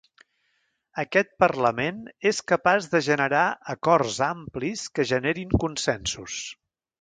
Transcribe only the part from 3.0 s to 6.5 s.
generar acords amplis que generin consensos.